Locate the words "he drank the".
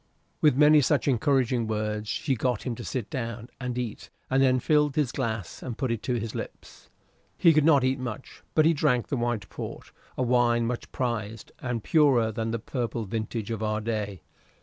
8.65-9.15